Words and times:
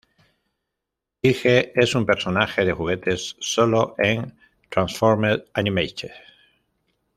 Dirge 1.21 1.73
es 1.79 1.93
un 1.93 2.07
personaje 2.07 2.65
de 2.65 2.71
juguetes 2.73 3.35
sólo 3.39 3.93
en 3.99 4.35
Transformers 4.67 5.43
Animated. 5.53 6.09